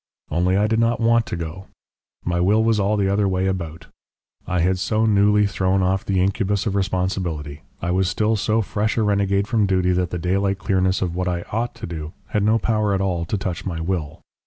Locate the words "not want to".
0.79-1.35